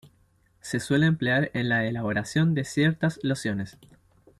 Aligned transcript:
Se 0.61 0.79
suele 0.79 1.05
emplear 1.05 1.51
en 1.53 1.69
la 1.69 1.85
elaboración 1.85 2.55
de 2.55 2.63
ciertas 2.65 3.19
lociones. 3.21 3.77